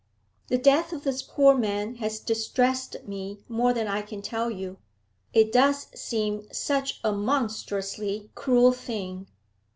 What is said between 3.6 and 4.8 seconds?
than I can tell you;